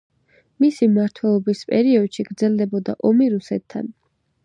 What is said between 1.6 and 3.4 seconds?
პერიოდში გრძელდებოდა ომი